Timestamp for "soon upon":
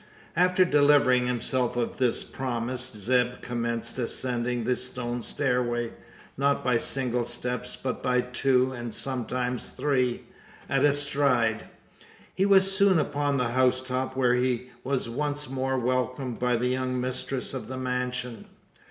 12.75-13.37